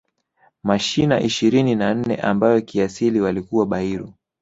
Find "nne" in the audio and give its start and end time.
1.93-2.15